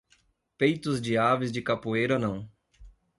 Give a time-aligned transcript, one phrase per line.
[0.57, 2.49] Peitos de aves de capoeira não.